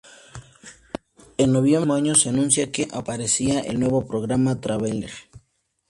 En 1.37 1.51
noviembre 1.51 1.61
del 1.73 1.79
mismo 1.81 1.93
año 1.93 2.15
se 2.15 2.29
anunció 2.29 2.71
que 2.71 2.87
aparecería 2.91 3.59
en 3.59 3.69
el 3.73 3.79
nuevo 3.81 4.07
programa 4.07 4.59
"Traveler". 4.59 5.11